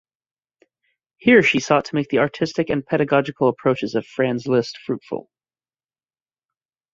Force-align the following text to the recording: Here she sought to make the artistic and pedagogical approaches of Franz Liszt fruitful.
Here 1.17 1.43
she 1.43 1.59
sought 1.59 1.85
to 1.85 1.93
make 1.95 2.09
the 2.09 2.17
artistic 2.17 2.71
and 2.71 2.83
pedagogical 2.83 3.49
approaches 3.49 3.93
of 3.93 4.03
Franz 4.07 4.47
Liszt 4.47 4.79
fruitful. 4.83 5.29